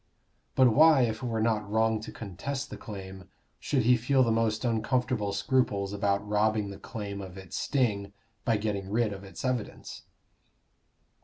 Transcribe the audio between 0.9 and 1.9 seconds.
if it were not